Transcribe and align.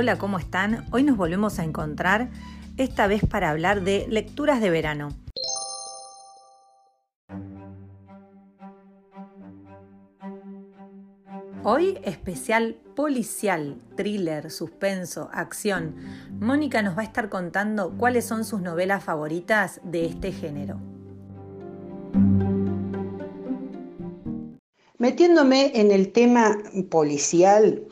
Hola, 0.00 0.16
¿cómo 0.16 0.38
están? 0.38 0.86
Hoy 0.92 1.02
nos 1.02 1.16
volvemos 1.16 1.58
a 1.58 1.64
encontrar, 1.64 2.30
esta 2.76 3.08
vez 3.08 3.20
para 3.28 3.50
hablar 3.50 3.82
de 3.82 4.06
lecturas 4.08 4.60
de 4.60 4.70
verano. 4.70 5.08
Hoy 11.64 11.98
especial 12.04 12.76
policial, 12.94 13.82
thriller, 13.96 14.52
suspenso, 14.52 15.30
acción. 15.32 15.96
Mónica 16.38 16.80
nos 16.80 16.96
va 16.96 17.00
a 17.00 17.04
estar 17.04 17.28
contando 17.28 17.92
cuáles 17.98 18.24
son 18.24 18.44
sus 18.44 18.60
novelas 18.60 19.02
favoritas 19.02 19.80
de 19.82 20.06
este 20.06 20.30
género. 20.30 20.78
Metiéndome 24.96 25.72
en 25.74 25.90
el 25.90 26.12
tema 26.12 26.56
policial, 26.88 27.82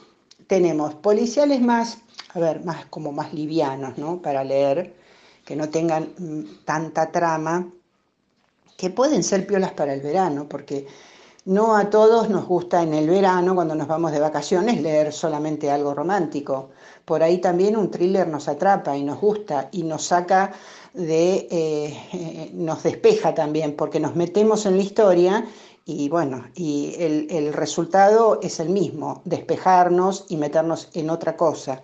tenemos 0.46 0.94
policiales 0.94 1.60
más, 1.60 1.98
a 2.34 2.38
ver, 2.38 2.64
más 2.64 2.86
como 2.86 3.12
más 3.12 3.32
livianos, 3.32 3.98
¿no? 3.98 4.20
Para 4.22 4.44
leer, 4.44 4.94
que 5.44 5.56
no 5.56 5.68
tengan 5.68 6.12
mm, 6.18 6.64
tanta 6.64 7.10
trama, 7.10 7.70
que 8.76 8.90
pueden 8.90 9.22
ser 9.22 9.46
piolas 9.46 9.72
para 9.72 9.94
el 9.94 10.00
verano, 10.00 10.46
porque 10.48 10.86
no 11.46 11.76
a 11.76 11.88
todos 11.90 12.28
nos 12.28 12.44
gusta 12.46 12.82
en 12.82 12.92
el 12.92 13.08
verano, 13.08 13.54
cuando 13.54 13.74
nos 13.74 13.86
vamos 13.86 14.12
de 14.12 14.18
vacaciones, 14.18 14.82
leer 14.82 15.12
solamente 15.12 15.70
algo 15.70 15.94
romántico. 15.94 16.70
Por 17.04 17.22
ahí 17.22 17.38
también 17.38 17.76
un 17.76 17.90
thriller 17.90 18.26
nos 18.26 18.48
atrapa 18.48 18.96
y 18.96 19.04
nos 19.04 19.20
gusta 19.20 19.68
y 19.70 19.84
nos 19.84 20.04
saca 20.06 20.52
de, 20.92 21.46
eh, 21.50 22.50
nos 22.54 22.82
despeja 22.82 23.32
también, 23.32 23.76
porque 23.76 24.00
nos 24.00 24.16
metemos 24.16 24.66
en 24.66 24.76
la 24.76 24.82
historia 24.82 25.46
y 25.88 26.08
bueno, 26.08 26.44
y 26.56 26.96
el, 26.98 27.52
resultado 27.52 28.40
es 28.42 28.58
el 28.58 28.70
mismo, 28.70 29.22
despejarnos 29.24 30.26
y 30.28 30.36
meternos 30.36 30.88
en 30.94 31.10
otra 31.10 31.36
cosa. 31.36 31.80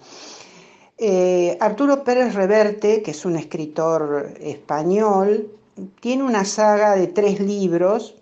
Eh, 0.99 1.57
Arturo 1.61 2.03
Pérez 2.03 2.35
Reverte, 2.35 3.01
que 3.01 3.13
es 3.13 3.25
un 3.25 3.37
escritor 3.37 4.35
español, 4.41 5.53
tiene 6.01 6.25
una 6.25 6.45
saga 6.45 6.97
de 6.97 7.07
tres 7.07 7.39
libros, 7.39 8.17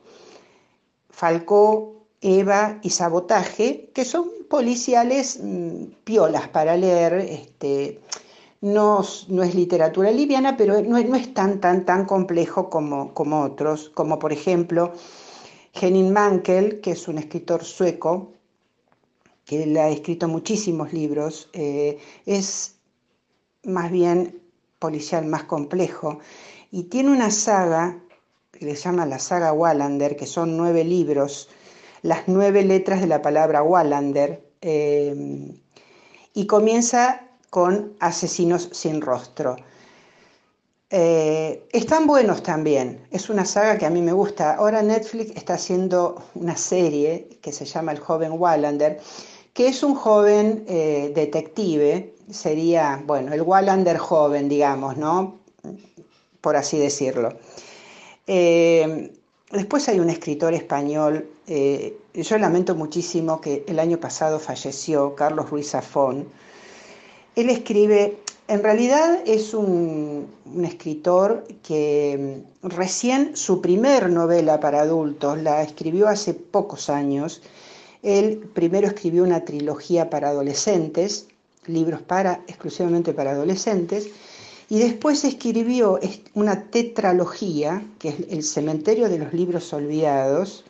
Falcó, 1.09 1.95
Eva 2.21 2.79
y 2.83 2.91
Sabotaje, 2.91 3.91
que 3.95 4.05
son 4.05 4.29
policiales 4.51 5.41
mm, 5.43 5.85
piolas 6.05 6.49
para 6.49 6.77
leer. 6.77 7.15
Este, 7.15 8.01
no, 8.61 9.03
no, 9.29 9.43
es 9.43 9.55
literatura 9.55 10.11
liviana, 10.11 10.59
pero 10.59 10.83
no, 10.83 11.03
no, 11.03 11.17
es 11.17 11.33
tan, 11.33 11.59
tan, 11.59 11.87
tan 11.87 12.05
complejo 12.05 12.69
como, 12.69 13.15
como 13.15 13.43
otros, 13.43 13.89
como 13.95 14.19
por 14.19 14.35
ejemplo 14.35 14.93
Henning 15.73 16.13
Mankell, 16.13 16.81
que 16.81 16.93
es 16.93 17.09
un 17.09 17.19
escritor 17.19 17.65
sueco, 17.65 18.33
que 19.45 19.67
le 19.67 19.81
ha 19.81 19.89
escrito 19.89 20.29
muchísimos 20.29 20.93
libros, 20.93 21.49
eh, 21.53 21.99
es 22.27 22.77
más 23.65 23.91
bien 23.91 24.41
policial, 24.79 25.27
más 25.27 25.45
complejo, 25.45 26.21
y 26.71 26.85
tiene 26.85 27.11
una 27.11 27.31
saga 27.31 27.99
que 28.53 28.65
le 28.65 28.75
llama 28.75 29.07
la 29.07 29.19
saga 29.19 29.53
Wallander, 29.53 30.17
que 30.17 30.27
son 30.27 30.57
nueve 30.57 30.85
libros, 30.85 31.49
las 32.03 32.29
nueve 32.29 32.63
letras 32.63 33.01
de 33.01 33.07
la 33.07 33.23
palabra 33.23 33.63
Wallander, 33.63 34.43
eh, 34.61 35.53
y 36.33 36.47
comienza 36.47 37.29
con 37.51 37.95
Asesinos 37.99 38.71
sin 38.73 39.01
rostro. 39.01 39.57
Eh, 40.93 41.69
están 41.71 42.09
buenos 42.09 42.43
también, 42.43 43.07
es 43.13 43.31
una 43.31 43.45
saga 43.45 43.79
que 43.79 43.87
a 43.87 43.91
mí 43.91 44.03
me 44.03 44.13
gusta. 44.13 44.55
Ahora 44.57 44.83
Netflix 44.83 45.37
está 45.37 45.55
haciendo 45.55 46.21
una 46.35 46.57
serie 46.57 47.29
que 47.41 47.53
se 47.53 47.65
llama 47.65 47.93
El 47.93 48.01
joven 48.01 48.33
Wallander, 48.33 48.99
que 49.53 49.69
es 49.69 49.85
un 49.85 49.95
joven 49.95 50.65
eh, 50.67 51.13
detective, 51.15 52.13
sería, 52.29 53.01
bueno, 53.07 53.33
el 53.33 53.43
Wallander 53.43 53.99
joven, 53.99 54.49
digamos, 54.49 54.97
¿no? 54.97 55.39
Por 56.41 56.57
así 56.57 56.77
decirlo. 56.77 57.39
Eh, 58.27 59.13
después 59.53 59.89
hay 59.89 60.01
un 60.01 60.11
escritor 60.11 60.55
español, 60.55 61.29
yo 62.15 62.39
lamento 62.39 62.77
muchísimo 62.77 63.41
que 63.41 63.65
el 63.67 63.79
año 63.81 63.99
pasado 63.99 64.39
falleció, 64.39 65.15
Carlos 65.17 65.51
Ruiz 65.51 65.71
Zafón. 65.71 66.29
Él 67.35 67.51
escribe 67.51 68.19
en 68.51 68.65
realidad 68.65 69.21
es 69.27 69.55
un, 69.55 70.27
escritor 70.65 71.47
que 71.63 72.43
mm, 72.63 72.67
recién 72.67 73.37
su 73.37 73.61
primer 73.61 74.11
novela 74.11 74.59
para 74.59 74.81
adultos 74.81 75.39
la 75.41 75.63
escribió 75.63 76.09
hace 76.09 76.35
pocos 76.35 76.91
años. 76.91 77.43
Él 78.03 78.51
primero 78.53 78.89
escribió 78.89 79.23
una 79.23 79.45
trilogía 79.45 80.11
para 80.11 80.31
adolescentes, 80.31 81.29
libros 81.67 82.03
para 82.03 82.43
exclusivamente 82.49 83.13
para 83.13 83.31
adolescentes, 83.31 84.09
y 84.69 84.81
después 84.81 85.25
escribió 85.25 86.01
una 86.35 86.65
tetralogía, 86.71 87.87
que 88.01 88.09
es 88.09 88.17
El 88.31 88.43
cementerio 88.43 89.09
de 89.09 89.19
los 89.19 89.33
libros 89.33 89.73
olvidados, 89.73 90.65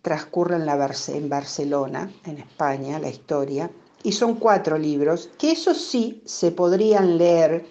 transcurre 0.00 0.56
en, 0.56 1.28
Barcelona, 1.28 2.10
en 2.24 2.38
España, 2.38 2.98
la 2.98 3.10
historia, 3.10 3.70
y 4.06 4.12
son 4.12 4.36
cuatro 4.36 4.78
libros, 4.78 5.30
que 5.36 5.50
esos 5.50 5.80
sí 5.80 6.22
se 6.24 6.52
podrían 6.52 7.18
leer 7.18 7.66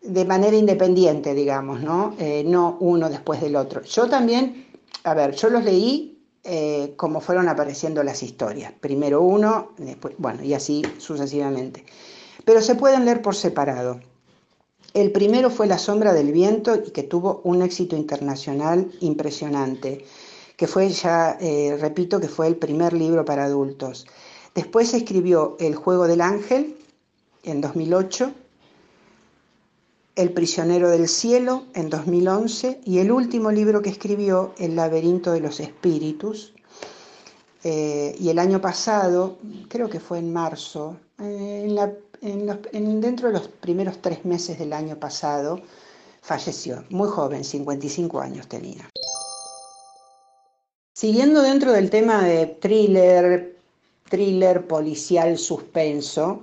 de 0.00 0.24
manera 0.24 0.56
independiente, 0.56 1.34
digamos, 1.34 1.80
¿no? 1.82 2.14
Eh, 2.20 2.44
no 2.46 2.76
uno 2.78 3.10
después 3.10 3.40
del 3.40 3.56
otro. 3.56 3.82
Yo 3.82 4.08
también, 4.08 4.68
a 5.02 5.14
ver, 5.14 5.34
yo 5.34 5.50
los 5.50 5.64
leí 5.64 6.22
eh, 6.44 6.92
como 6.94 7.20
fueron 7.20 7.48
apareciendo 7.48 8.04
las 8.04 8.22
historias. 8.22 8.72
Primero 8.78 9.20
uno, 9.20 9.72
después, 9.76 10.14
bueno, 10.18 10.44
y 10.44 10.54
así 10.54 10.82
sucesivamente. 10.98 11.84
Pero 12.44 12.62
se 12.62 12.76
pueden 12.76 13.04
leer 13.04 13.20
por 13.20 13.34
separado. 13.34 13.98
El 14.94 15.10
primero 15.10 15.50
fue 15.50 15.66
La 15.66 15.78
sombra 15.78 16.12
del 16.12 16.30
viento 16.30 16.76
y 16.76 16.92
que 16.92 17.02
tuvo 17.02 17.40
un 17.42 17.62
éxito 17.62 17.96
internacional 17.96 18.88
impresionante, 19.00 20.04
que 20.56 20.68
fue 20.68 20.88
ya, 20.90 21.36
eh, 21.40 21.76
repito, 21.80 22.20
que 22.20 22.28
fue 22.28 22.46
el 22.46 22.54
primer 22.54 22.92
libro 22.92 23.24
para 23.24 23.46
adultos. 23.46 24.06
Después 24.58 24.92
escribió 24.92 25.56
El 25.60 25.76
juego 25.76 26.08
del 26.08 26.20
ángel 26.20 26.76
en 27.44 27.60
2008, 27.60 28.32
El 30.16 30.32
prisionero 30.32 30.90
del 30.90 31.06
cielo 31.08 31.66
en 31.74 31.88
2011 31.88 32.80
y 32.84 32.98
el 32.98 33.12
último 33.12 33.52
libro 33.52 33.82
que 33.82 33.90
escribió, 33.90 34.52
El 34.58 34.74
laberinto 34.74 35.30
de 35.30 35.38
los 35.38 35.60
espíritus. 35.60 36.54
Eh, 37.62 38.16
y 38.18 38.30
el 38.30 38.40
año 38.40 38.60
pasado, 38.60 39.38
creo 39.68 39.88
que 39.88 40.00
fue 40.00 40.18
en 40.18 40.32
marzo, 40.32 40.96
eh, 41.20 41.72
dentro 42.20 43.28
de 43.28 43.34
los 43.34 43.46
primeros 43.46 44.02
tres 44.02 44.24
meses 44.24 44.58
del 44.58 44.72
año 44.72 44.98
pasado, 44.98 45.60
falleció, 46.20 46.82
muy 46.90 47.08
joven, 47.08 47.44
55 47.44 48.20
años 48.20 48.48
tenía. 48.48 48.90
Siguiendo 50.94 51.42
dentro 51.42 51.70
del 51.70 51.90
tema 51.90 52.24
de 52.24 52.46
thriller, 52.46 53.57
thriller 54.08 54.66
policial 54.66 55.38
suspenso. 55.38 56.42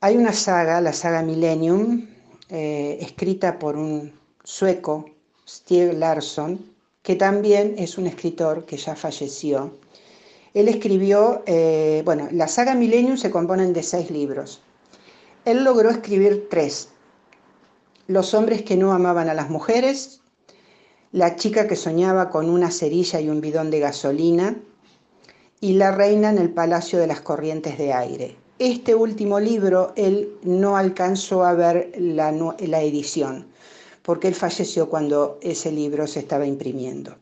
Hay 0.00 0.16
una 0.16 0.32
saga, 0.32 0.80
la 0.80 0.92
saga 0.92 1.22
Millennium, 1.22 2.08
eh, 2.48 2.98
escrita 3.00 3.58
por 3.58 3.76
un 3.76 4.12
sueco, 4.42 5.06
Stieg 5.48 5.94
Larsson, 5.94 6.72
que 7.02 7.16
también 7.16 7.74
es 7.78 7.98
un 7.98 8.06
escritor 8.06 8.64
que 8.64 8.76
ya 8.76 8.96
falleció. 8.96 9.78
Él 10.54 10.68
escribió, 10.68 11.42
eh, 11.46 12.02
bueno, 12.04 12.28
la 12.30 12.48
saga 12.48 12.74
Millennium 12.74 13.16
se 13.16 13.30
compone 13.30 13.66
de 13.72 13.82
seis 13.82 14.10
libros. 14.10 14.60
Él 15.44 15.64
logró 15.64 15.90
escribir 15.90 16.48
tres. 16.50 16.90
Los 18.06 18.34
hombres 18.34 18.62
que 18.62 18.76
no 18.76 18.92
amaban 18.92 19.28
a 19.28 19.34
las 19.34 19.50
mujeres, 19.50 20.20
la 21.12 21.36
chica 21.36 21.66
que 21.66 21.76
soñaba 21.76 22.30
con 22.30 22.50
una 22.50 22.70
cerilla 22.70 23.20
y 23.20 23.28
un 23.28 23.40
bidón 23.40 23.70
de 23.70 23.80
gasolina, 23.80 24.56
y 25.62 25.74
La 25.74 25.92
reina 25.92 26.28
en 26.28 26.38
el 26.38 26.50
Palacio 26.50 26.98
de 26.98 27.06
las 27.06 27.20
Corrientes 27.20 27.78
de 27.78 27.92
Aire. 27.92 28.36
Este 28.58 28.96
último 28.96 29.38
libro 29.38 29.92
él 29.94 30.36
no 30.42 30.76
alcanzó 30.76 31.44
a 31.44 31.54
ver 31.54 31.92
la, 31.96 32.30
edición, 32.82 33.46
porque 34.02 34.26
él 34.26 34.34
falleció 34.34 34.90
cuando 34.90 35.38
ese 35.40 35.70
libro 35.70 36.08
se 36.08 36.18
estaba 36.18 36.46
imprimiendo. 36.46 37.14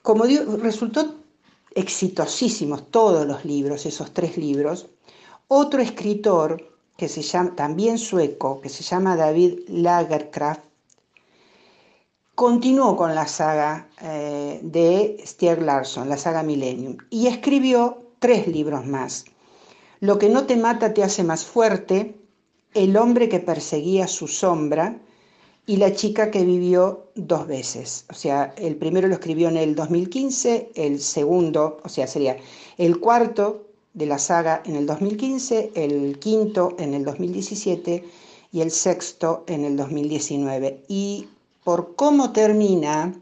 Como 0.00 0.24
resultó 0.24 1.16
exitosísimos 1.74 2.90
todos 2.90 3.26
los 3.26 3.44
libros, 3.44 3.84
esos 3.84 4.14
tres 4.14 4.38
libros, 4.38 4.86
otro 5.46 5.82
escritor 5.82 6.74
que 6.96 7.06
se 7.06 7.20
llama, 7.20 7.54
también 7.54 7.98
sueco, 7.98 8.62
que 8.62 8.70
se 8.70 8.82
llama 8.82 9.14
David 9.14 9.58
Lagerkraft, 9.68 10.71
continuó 12.34 12.96
con 12.96 13.14
la 13.14 13.26
saga 13.26 13.88
eh, 14.00 14.60
de 14.62 15.22
Stieg 15.24 15.60
Larsson, 15.62 16.08
la 16.08 16.16
saga 16.16 16.42
Millennium, 16.42 16.96
y 17.10 17.26
escribió 17.26 18.02
tres 18.18 18.46
libros 18.46 18.86
más. 18.86 19.24
Lo 20.00 20.18
que 20.18 20.28
no 20.28 20.46
te 20.46 20.56
mata 20.56 20.94
te 20.94 21.02
hace 21.02 21.22
más 21.22 21.44
fuerte, 21.44 22.16
El 22.74 22.96
hombre 22.96 23.28
que 23.28 23.38
perseguía 23.38 24.08
su 24.08 24.26
sombra 24.28 24.98
y 25.66 25.76
La 25.76 25.92
chica 25.94 26.30
que 26.30 26.44
vivió 26.44 27.10
dos 27.14 27.46
veces. 27.46 28.06
O 28.10 28.14
sea, 28.14 28.54
el 28.56 28.76
primero 28.76 29.08
lo 29.08 29.14
escribió 29.14 29.48
en 29.48 29.58
el 29.58 29.74
2015, 29.74 30.72
el 30.74 31.00
segundo, 31.00 31.80
o 31.84 31.88
sea, 31.88 32.06
sería 32.06 32.36
el 32.78 32.98
cuarto 32.98 33.66
de 33.94 34.06
la 34.06 34.18
saga 34.18 34.62
en 34.64 34.76
el 34.76 34.86
2015, 34.86 35.72
el 35.74 36.18
quinto 36.18 36.74
en 36.78 36.94
el 36.94 37.04
2017 37.04 38.04
y 38.50 38.60
el 38.60 38.70
sexto 38.70 39.44
en 39.46 39.64
el 39.64 39.76
2019. 39.76 40.84
Y 40.88 41.28
por 41.64 41.94
cómo 41.94 42.32
termina 42.32 43.14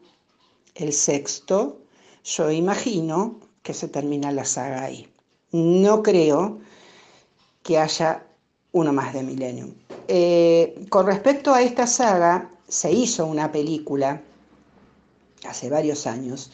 el 0.75 0.93
sexto, 0.93 1.79
yo 2.25 2.51
imagino 2.51 3.37
que 3.63 3.75
se 3.75 3.89
termina 3.89 4.33
la 4.33 4.45
saga 4.45 4.85
ahí. 4.85 5.09
No 5.53 6.03
creo 6.03 6.59
que 7.63 7.79
haya 7.79 8.25
uno 8.73 8.93
más 8.93 9.13
de 9.13 9.23
Millennium. 9.23 9.75
Eh, 10.09 10.87
con 10.89 11.07
respecto 11.07 11.53
a 11.53 11.63
esta 11.63 11.87
saga, 11.87 12.51
se 12.69 12.93
hizo 12.93 13.27
una 13.27 13.51
película 13.53 14.23
hace 15.47 15.69
varios 15.69 16.07
años. 16.07 16.51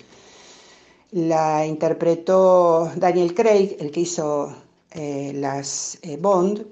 La 1.12 1.66
interpretó 1.66 2.90
Daniel 2.96 3.34
Craig, 3.34 3.76
el 3.78 3.90
que 3.90 4.00
hizo 4.00 4.54
eh, 4.90 5.32
las 5.34 5.98
eh, 6.02 6.16
Bond. 6.16 6.66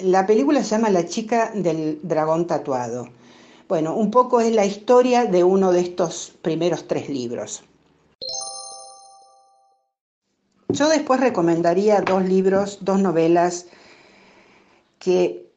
la 0.00 0.26
película 0.26 0.62
se 0.62 0.70
llama 0.70 0.90
La 0.90 1.06
chica 1.06 1.50
del 1.54 1.98
dragón 2.02 2.46
tatuado. 2.46 3.08
Bueno, 3.68 3.94
un 3.94 4.10
poco 4.10 4.40
es 4.40 4.54
la 4.54 4.64
historia 4.64 5.26
de 5.26 5.44
uno 5.44 5.72
de 5.72 5.80
estos 5.80 6.32
primeros 6.40 6.88
tres 6.88 7.10
libros. 7.10 7.62
Yo 10.70 10.88
después 10.88 11.20
recomendaría 11.20 12.00
dos 12.00 12.24
libros, 12.24 12.78
dos 12.80 12.98
novelas 13.00 13.66
que 14.98 15.50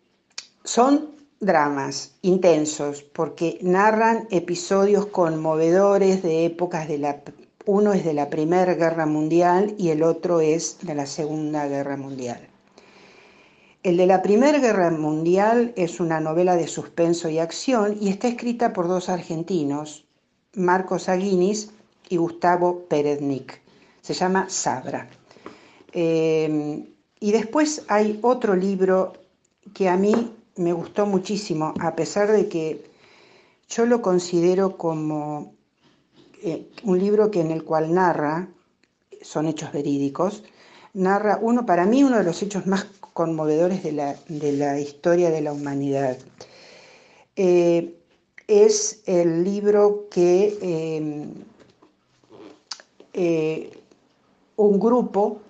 son 0.66 1.16
dramas 1.40 2.12
intensos 2.22 3.02
porque 3.02 3.60
narran 3.62 4.28
episodios 4.30 5.06
conmovedores 5.06 6.22
de 6.22 6.46
épocas 6.46 6.90
de 6.90 6.98
la... 6.98 7.22
Uno 7.66 7.94
es 7.94 8.04
de 8.04 8.13
la 8.13 8.30
Primera 8.30 8.74
Guerra 8.74 9.06
Mundial 9.06 9.74
y 9.78 9.90
el 9.90 10.04
otro 10.04 10.42
es 10.42 10.80
de 10.81 10.96
la 10.96 11.06
Segunda 11.06 11.66
Guerra 11.68 11.96
Mundial. 11.96 12.50
El 13.83 13.98
de 13.98 14.06
la 14.06 14.22
Primera 14.22 14.60
Guerra 14.60 14.92
Mundial 14.92 15.74
es 15.75 16.00
una 16.00 16.19
novela 16.19 16.56
de 16.56 16.68
suspenso 16.68 17.30
y 17.30 17.39
acción 17.39 17.98
y 18.00 18.10
está 18.10 18.28
escrita 18.28 18.74
por 18.74 18.88
dos 18.88 19.10
argentinos, 19.10 20.06
Marcos 20.54 21.10
Aguinis 21.10 21.72
y 22.07 22.18
Gustavo 22.18 22.86
Pereznik. 22.88 23.60
Se 24.01 24.13
llama 24.13 24.48
Sabra. 24.50 25.10
Eh, 25.94 26.94
y 27.19 27.31
después 27.31 27.83
hay 27.88 28.19
otro 28.22 28.56
libro 28.56 29.13
que 29.74 29.89
a 29.89 29.98
mí 29.98 30.31
me 30.57 30.74
gustó 30.74 31.07
muchísimo, 31.07 31.74
a 31.80 31.95
pesar 31.95 32.31
de 32.31 32.48
que 32.50 32.86
yo 33.68 33.88
lo 33.88 34.04
considero 34.04 34.77
como 34.77 35.56
eh, 36.44 36.69
un 36.84 37.00
libro 37.00 37.31
que 37.31 37.42
en 37.42 37.50
el 37.50 37.63
cual 37.63 37.95
narra, 37.95 38.48
son 39.24 39.48
hechos 39.48 39.72
verídicos, 39.72 40.44
narra 40.94 41.39
uno, 41.42 41.66
para 41.66 41.88
mí, 41.88 42.04
uno 42.04 42.19
de 42.19 42.24
los 42.24 42.44
hechos 42.44 42.68
más 42.68 42.86
conmovedores 43.13 43.84
de 43.84 43.92
la, 43.94 44.80
historia 44.80 45.30
de 45.30 45.42
la 45.42 45.54
humanidad. 45.54 46.18
Eh, 47.36 47.96
es 48.48 49.02
el 49.06 49.44
libro 49.44 50.08
que 50.10 50.58
em, 50.62 51.34
eh, 53.13 53.72
un 54.56 54.80
grupo 54.80 55.42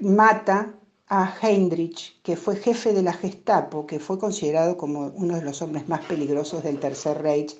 mata 0.00 0.74
a 1.08 1.32
Heinrich, 1.42 2.20
que 2.22 2.36
fue 2.36 2.56
jefe 2.56 2.92
de 2.92 3.02
la 3.02 3.12
Gestapo, 3.12 3.86
que 3.86 4.00
fue 4.00 4.18
considerado 4.18 4.76
como 4.76 5.12
uno 5.14 5.36
de 5.36 5.42
los 5.42 5.60
hombres 5.62 5.88
más 5.88 6.04
peligrosos 6.06 6.62
del 6.62 6.80
Tercer 6.80 7.22
Reich, 7.22 7.56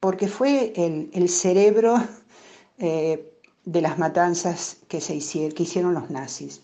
porque 0.00 0.28
fue 0.28 0.72
el, 0.74 1.28
cerebro 1.28 1.96
eh, 2.78 3.37
de 3.68 3.82
las 3.82 3.98
matanzas 3.98 4.78
que, 4.88 5.02
se 5.02 5.14
hicieron, 5.14 5.52
que 5.52 5.64
hicieron 5.64 5.92
los 5.92 6.08
nazis. 6.08 6.62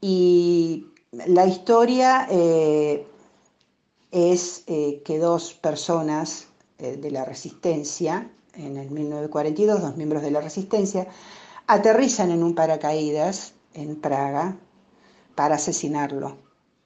Y 0.00 0.88
la 1.12 1.46
historia 1.46 2.26
eh, 2.28 3.06
es 4.10 4.64
eh, 4.66 5.02
que 5.04 5.18
dos 5.18 5.54
personas 5.54 6.48
de 6.78 7.10
la 7.10 7.24
resistencia, 7.24 8.30
en 8.52 8.76
el 8.76 8.90
1942, 8.90 9.80
dos 9.80 9.96
miembros 9.96 10.22
de 10.22 10.30
la 10.30 10.42
resistencia, 10.42 11.06
aterrizan 11.66 12.30
en 12.30 12.42
un 12.42 12.54
paracaídas 12.54 13.54
en 13.72 13.96
Praga 13.96 14.56
para 15.34 15.54
asesinarlo 15.54 16.36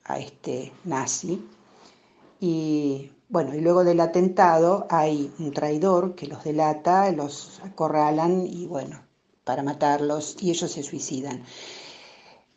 a 0.05 0.21
este 0.21 0.73
nazi. 0.85 1.45
Y 2.41 3.13
bueno, 3.29 3.55
y 3.55 3.61
luego 3.61 3.85
del 3.85 4.01
atentado 4.01 4.87
hay 4.91 5.33
un 5.39 5.53
traidor 5.53 6.15
que 6.15 6.27
los 6.27 6.43
delata, 6.43 7.13
los 7.13 7.61
acorralan 7.63 8.47
y 8.47 8.67
bueno, 8.67 9.03
para 9.45 9.63
matarlos 9.63 10.37
y 10.41 10.51
ellos 10.51 10.71
se 10.73 10.83
suicidan. 10.83 11.45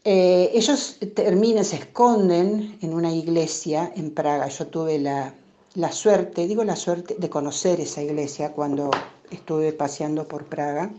Eh, 0.06 0.51
ellos 0.53 0.97
terminan, 1.13 1.63
se 1.63 1.77
esconden 1.77 2.77
en 2.81 2.94
una 2.94 3.12
iglesia 3.13 3.91
en 3.95 4.12
Praga. 4.12 4.47
Yo 4.47 4.68
tuve 4.68 5.00
la, 5.00 5.33
la 5.75 5.91
suerte, 5.91 6.47
digo 6.47 6.63
la 6.63 6.75
suerte, 6.75 7.15
de 7.18 7.30
conocer 7.30 7.80
esa 7.80 8.01
iglesia 8.01 8.51
cuando 8.51 8.89
estuve 9.31 9.74
paseando 9.74 10.27
por 10.27 10.45
Praga. 10.45 10.91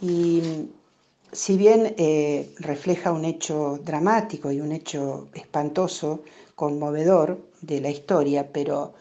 Y 0.00 0.68
si 1.32 1.56
bien 1.56 1.94
eh, 1.98 2.54
refleja 2.58 3.12
un 3.12 3.24
hecho 3.24 3.78
dramático 3.82 4.50
y 4.52 4.60
un 4.60 4.72
hecho 4.72 5.28
espantoso, 5.34 6.22
conmovedor 6.54 7.38
de 7.66 7.80
la 7.80 7.90
historia, 7.90 8.52
pero 8.52 8.94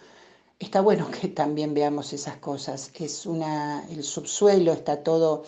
está 0.60 0.82
bueno 0.82 1.10
que 1.22 1.28
también 1.30 1.74
veamos 1.74 2.14
esas 2.14 2.38
cosas. 2.38 2.92
Es 2.96 3.26
una, 3.26 3.86
el 3.90 4.04
subsuelo 4.04 4.74
está 4.74 5.04
todo, 5.04 5.44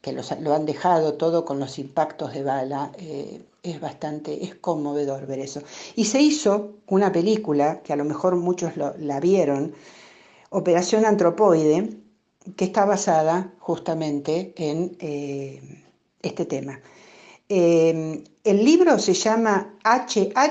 que 0.00 0.12
lo 0.12 0.54
han 0.54 0.66
dejado 0.66 1.14
todo 1.14 1.44
con 1.44 1.58
los 1.58 1.78
impactos 1.78 2.32
de 2.32 2.42
bala, 2.42 2.92
eh, 2.98 3.42
es 3.62 3.80
bastante, 3.80 4.44
es 4.44 4.54
conmovedor 4.54 5.26
ver 5.26 5.40
eso. 5.40 5.62
Y 5.96 6.04
se 6.04 6.20
hizo 6.20 6.76
una 6.86 7.10
película, 7.10 7.82
que 7.82 7.92
a 7.92 7.96
lo 7.96 8.04
mejor 8.04 8.36
muchos 8.36 8.72
la 8.76 9.20
vieron, 9.20 9.74
Operación 10.50 11.04
Antropoide, 11.04 11.98
que 12.56 12.66
está 12.66 12.84
basada 12.84 13.52
justamente 13.58 14.54
en 14.56 14.96
eh, 15.00 15.82
este 16.22 16.44
tema. 16.44 16.80
Eh, 17.48 18.22
el 18.44 18.64
libro 18.64 18.98
se 18.98 19.14
llama 19.14 19.74
HHHH, 19.84 20.48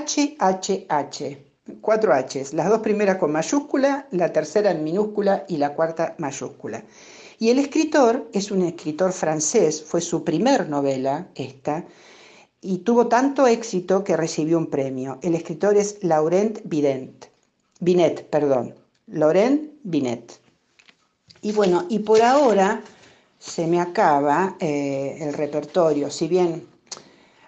cuatro 1.81 2.13
Hs, 2.13 2.53
las 2.53 2.69
dos 2.69 2.79
primeras 2.79 3.17
con 3.17 3.31
mayúscula, 3.31 4.07
la 4.11 4.31
tercera 4.31 4.71
en 4.71 4.83
minúscula 4.83 5.45
y 5.47 5.57
la 5.57 5.73
cuarta 5.73 6.15
mayúscula. 6.17 6.83
Y 7.39 7.49
el 7.49 7.59
escritor 7.59 8.29
es 8.33 8.51
un 8.51 8.61
escritor 8.61 9.11
francés, 9.11 9.83
fue 9.83 10.01
su 10.01 10.23
primer 10.23 10.69
novela 10.69 11.27
esta, 11.35 11.85
y 12.61 12.79
tuvo 12.79 13.07
tanto 13.07 13.45
éxito 13.45 14.03
que 14.03 14.17
recibió 14.17 14.57
un 14.57 14.67
premio. 14.67 15.19
El 15.21 15.35
escritor 15.35 15.75
es 15.77 16.03
Laurent 16.03 16.59
Binet, 16.63 17.29
Binet, 17.79 18.27
perdón, 18.29 18.75
Laurent 19.07 19.71
Binet. 19.83 20.39
Y 21.41 21.51
bueno, 21.51 21.85
y 21.89 21.99
por 21.99 22.21
ahora 22.21 22.81
se 23.37 23.67
me 23.67 23.79
acaba 23.79 24.55
eh, 24.59 25.17
el 25.19 25.33
repertorio, 25.33 26.09
si 26.09 26.27
bien 26.27 26.65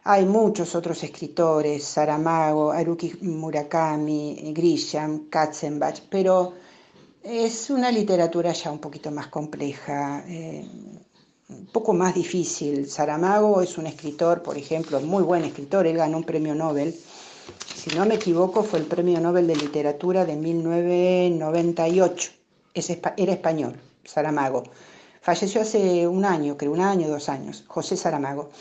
hay 0.09 0.23
muchos 0.25 0.73
otros 0.73 1.03
escritores, 1.03 1.83
Saramago, 1.83 2.71
Haruki 2.71 3.13
Murakami, 3.23 4.53
Grisham, 4.55 5.27
Katzenbach, 5.29 6.03
pero 6.09 6.53
es 7.21 7.69
una 7.69 7.91
literatura 7.91 8.53
ya 8.53 8.71
un 8.71 8.79
poquito 8.79 9.11
más 9.11 9.27
compleja, 9.27 10.23
eh, 10.25 10.65
un 11.49 11.65
poco 11.73 11.93
más 11.93 12.15
difícil. 12.15 12.87
Saramago 12.89 13.61
es 13.61 13.77
un 13.77 13.85
escritor, 13.85 14.41
por 14.41 14.57
ejemplo, 14.57 15.01
muy 15.01 15.23
buen 15.23 15.43
escritor, 15.43 15.85
él 15.85 15.97
ganó 15.97 16.19
un 16.19 16.23
premio 16.23 16.55
Nobel. 16.55 16.95
Si 17.75 17.93
no 17.93 18.05
me 18.05 18.15
equivoco, 18.15 18.63
fue 18.63 18.79
el 18.79 18.85
premio 18.85 19.19
Nobel 19.19 19.45
de 19.45 19.57
Literatura 19.57 20.23
de 20.23 20.37
1998. 20.37 22.31
era 23.17 23.33
español. 23.33 23.77
Saramago. 24.05 24.63
Falleció 25.19 25.59
hace 25.59 26.07
un 26.07 26.23
año, 26.23 26.55
creo, 26.55 26.71
un 26.71 26.79
año, 26.79 27.09
dos 27.09 27.27
años, 27.27 27.65
José 27.67 27.97
Saramago. 27.97 28.51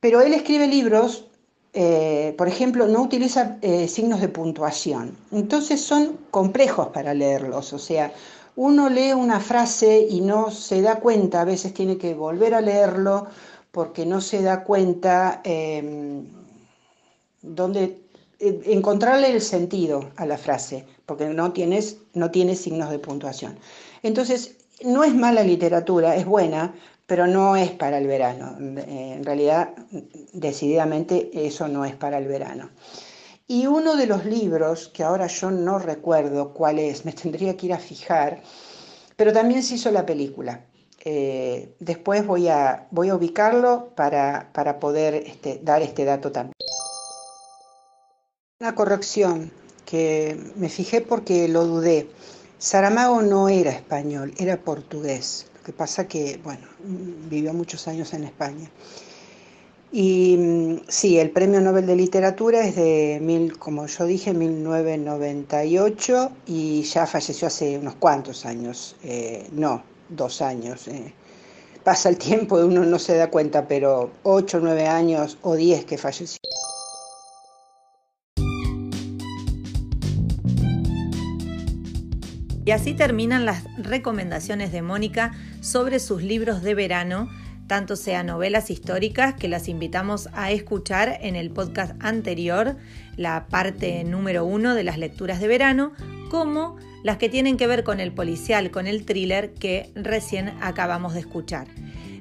Pero 0.00 0.20
él 0.20 0.32
escribe 0.34 0.66
libros, 0.66 1.24
eh, 1.72 2.34
por 2.38 2.48
ejemplo, 2.48 2.86
no 2.86 3.02
utiliza 3.02 3.58
eh, 3.62 3.88
signos 3.88 4.20
de 4.20 4.28
puntuación. 4.28 5.16
Entonces 5.32 5.80
son 5.80 6.18
complejos 6.30 6.88
para 6.88 7.14
leerlos. 7.14 7.72
O 7.72 7.78
sea, 7.78 8.12
uno 8.56 8.88
lee 8.88 9.12
una 9.12 9.40
frase 9.40 10.06
y 10.08 10.20
no 10.20 10.50
se 10.50 10.82
da 10.82 10.96
cuenta, 10.96 11.42
a 11.42 11.44
veces 11.44 11.74
tiene 11.74 11.98
que 11.98 12.14
volver 12.14 12.54
a 12.54 12.60
leerlo 12.60 13.26
porque 13.70 14.06
no 14.06 14.20
se 14.20 14.42
da 14.42 14.64
cuenta 14.64 15.40
eh, 15.44 16.22
dónde 17.42 18.00
encontrarle 18.40 19.30
el 19.32 19.40
sentido 19.40 20.10
a 20.16 20.26
la 20.26 20.38
frase, 20.38 20.84
porque 21.06 21.26
no 21.26 21.52
tienes, 21.52 21.98
no 22.14 22.30
signos 22.54 22.90
de 22.90 22.98
puntuación. 22.98 23.58
Entonces, 24.02 24.56
no 24.84 25.02
es 25.04 25.14
mala 25.14 25.42
literatura, 25.42 26.14
es 26.16 26.24
buena, 26.24 26.74
pero 27.08 27.26
no 27.26 27.56
es 27.56 27.70
para 27.70 27.96
el 27.96 28.06
verano. 28.06 28.54
En 28.58 29.24
realidad, 29.24 29.70
decididamente, 30.34 31.30
eso 31.32 31.66
no 31.66 31.86
es 31.86 31.96
para 31.96 32.18
el 32.18 32.28
verano. 32.28 32.68
Y 33.46 33.66
uno 33.66 33.96
de 33.96 34.06
los 34.06 34.26
libros, 34.26 34.88
que 34.88 35.04
ahora 35.04 35.26
yo 35.26 35.50
no 35.50 35.78
recuerdo 35.78 36.52
cuál 36.52 36.78
es, 36.78 37.06
me 37.06 37.14
tendría 37.14 37.56
que 37.56 37.64
ir 37.64 37.72
a 37.72 37.78
fijar, 37.78 38.42
pero 39.16 39.32
también 39.32 39.62
se 39.62 39.76
hizo 39.76 39.90
la 39.90 40.04
película. 40.04 40.66
Eh, 41.02 41.74
después 41.80 42.26
voy 42.26 42.48
a, 42.48 42.86
voy 42.90 43.08
a 43.08 43.14
ubicarlo 43.14 43.94
para, 43.96 44.50
para 44.52 44.78
poder 44.78 45.14
este, 45.14 45.60
dar 45.62 45.80
este 45.80 46.04
dato 46.04 46.30
también. 46.30 46.52
Una 48.60 48.74
corrección 48.74 49.50
que 49.86 50.38
me 50.56 50.68
fijé 50.68 51.00
porque 51.00 51.48
lo 51.48 51.64
dudé. 51.64 52.10
Saramago 52.58 53.22
no 53.22 53.48
era 53.48 53.70
español, 53.70 54.34
era 54.36 54.58
portugués. 54.58 55.46
Que 55.68 55.74
pasa 55.74 56.08
que, 56.08 56.40
bueno, 56.42 56.66
vivió 57.28 57.52
muchos 57.52 57.86
años 57.88 58.14
en 58.14 58.24
España. 58.24 58.70
Y 59.92 60.34
mm, 60.38 60.76
sí, 60.88 61.18
el 61.18 61.28
Premio 61.28 61.60
Nobel 61.60 61.84
de 61.84 61.94
Literatura 61.94 62.64
es 62.64 62.74
de, 62.74 63.18
mil, 63.20 63.58
como 63.58 63.86
yo 63.86 64.06
dije, 64.06 64.32
1998 64.32 66.32
y 66.46 66.84
ya 66.84 67.06
falleció 67.06 67.48
hace 67.48 67.76
unos 67.76 67.96
cuantos 67.96 68.46
años. 68.46 68.96
Eh, 69.02 69.46
no, 69.52 69.82
dos 70.08 70.40
años. 70.40 70.88
Eh. 70.88 71.12
Pasa 71.84 72.08
el 72.08 72.16
tiempo 72.16 72.56
uno 72.56 72.86
no 72.86 72.98
se 72.98 73.16
da 73.16 73.28
cuenta, 73.28 73.68
pero 73.68 74.10
ocho, 74.22 74.60
nueve 74.62 74.86
años 74.86 75.36
o 75.42 75.54
diez 75.54 75.84
que 75.84 75.98
falleció. 75.98 76.38
Y 82.68 82.70
así 82.70 82.92
terminan 82.92 83.46
las 83.46 83.64
recomendaciones 83.78 84.72
de 84.72 84.82
Mónica 84.82 85.32
sobre 85.62 85.98
sus 85.98 86.22
libros 86.22 86.60
de 86.60 86.74
verano, 86.74 87.30
tanto 87.66 87.96
sean 87.96 88.26
novelas 88.26 88.68
históricas 88.68 89.32
que 89.32 89.48
las 89.48 89.68
invitamos 89.68 90.28
a 90.34 90.50
escuchar 90.50 91.16
en 91.22 91.34
el 91.34 91.50
podcast 91.50 91.94
anterior, 91.98 92.76
la 93.16 93.46
parte 93.46 94.04
número 94.04 94.44
uno 94.44 94.74
de 94.74 94.84
las 94.84 94.98
lecturas 94.98 95.40
de 95.40 95.48
verano, 95.48 95.92
como 96.30 96.76
las 97.02 97.16
que 97.16 97.30
tienen 97.30 97.56
que 97.56 97.66
ver 97.66 97.84
con 97.84 98.00
el 98.00 98.12
policial, 98.12 98.70
con 98.70 98.86
el 98.86 99.06
thriller 99.06 99.54
que 99.54 99.90
recién 99.94 100.52
acabamos 100.60 101.14
de 101.14 101.20
escuchar. 101.20 101.68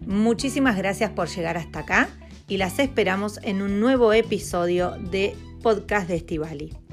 Muchísimas 0.05 0.77
gracias 0.77 1.11
por 1.11 1.27
llegar 1.27 1.57
hasta 1.57 1.79
acá 1.79 2.07
y 2.47 2.55
las 2.55 2.79
esperamos 2.79 3.41
en 3.43 3.61
un 3.61 3.81
nuevo 3.81 4.13
episodio 4.13 4.91
de 5.11 5.35
Podcast 5.61 6.07
de 6.07 6.15
Estivali. 6.15 6.86